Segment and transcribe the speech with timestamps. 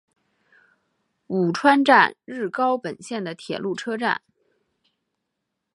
[1.27, 4.23] 鹉川站日高本线的铁路车站。